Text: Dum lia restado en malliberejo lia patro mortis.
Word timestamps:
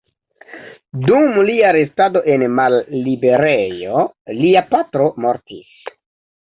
Dum 1.09 1.37
lia 1.49 1.73
restado 1.77 2.23
en 2.37 2.47
malliberejo 2.61 4.03
lia 4.41 4.67
patro 4.75 5.15
mortis. 5.29 5.97